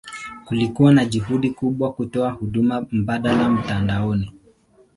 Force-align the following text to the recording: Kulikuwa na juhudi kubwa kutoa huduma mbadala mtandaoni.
Kulikuwa 0.45 0.93
na 0.93 1.05
juhudi 1.05 1.49
kubwa 1.49 1.93
kutoa 1.93 2.31
huduma 2.31 2.85
mbadala 2.91 3.49
mtandaoni. 3.49 4.31